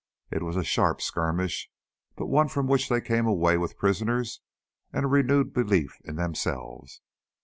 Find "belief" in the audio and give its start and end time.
5.53-5.99